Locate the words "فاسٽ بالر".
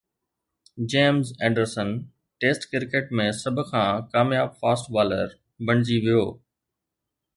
4.63-5.37